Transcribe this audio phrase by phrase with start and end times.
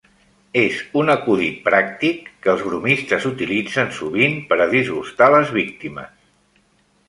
[0.61, 6.13] És un acudit pràctic que els bromistes utilitzen sovint per a disgustar les víctimes.